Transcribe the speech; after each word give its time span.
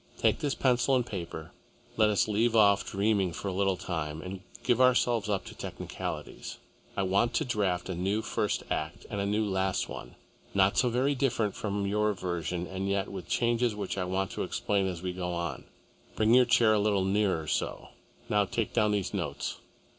Take 0.17 0.39
this 0.39 0.55
pencil 0.55 0.95
and 0.95 1.05
paper. 1.05 1.51
Let 1.95 2.09
us 2.09 2.27
leave 2.27 2.55
off 2.55 2.89
dreaming 2.89 3.33
for 3.33 3.49
a 3.49 3.53
little 3.53 3.77
time 3.77 4.19
and 4.23 4.41
give 4.63 4.81
ourselves 4.81 5.29
up 5.29 5.45
to 5.45 5.53
technicalities. 5.53 6.57
I 6.97 7.03
want 7.03 7.35
to 7.35 7.45
draft 7.45 7.87
a 7.87 7.93
new 7.93 8.23
first 8.23 8.63
act 8.71 9.05
and 9.11 9.21
a 9.21 9.27
new 9.27 9.45
last 9.45 9.87
one, 9.89 10.15
not 10.55 10.75
so 10.75 10.89
very 10.89 11.13
different 11.13 11.53
from 11.55 11.85
your 11.85 12.13
version 12.13 12.65
and 12.65 12.89
yet 12.89 13.09
with 13.11 13.27
changes 13.29 13.75
which 13.75 13.95
I 13.95 14.05
want 14.05 14.31
to 14.31 14.41
explain 14.41 14.87
as 14.87 15.03
we 15.03 15.13
go 15.13 15.33
on. 15.35 15.65
Bring 16.15 16.33
your 16.33 16.45
chair 16.45 16.73
a 16.73 16.79
little 16.79 17.05
nearer 17.05 17.45
so. 17.45 17.89
Now 18.27 18.45
take 18.45 18.73
down 18.73 18.93
these 18.93 19.13
notes." 19.13 19.59